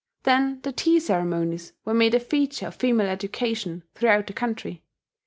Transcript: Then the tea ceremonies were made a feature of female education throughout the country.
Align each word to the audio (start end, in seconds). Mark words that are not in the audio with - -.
Then 0.23 0.61
the 0.63 0.71
tea 0.71 0.99
ceremonies 0.99 1.73
were 1.85 1.93
made 1.93 2.15
a 2.15 2.19
feature 2.19 2.65
of 2.65 2.73
female 2.75 3.07
education 3.07 3.83
throughout 3.93 4.25
the 4.25 4.33
country. 4.33 4.81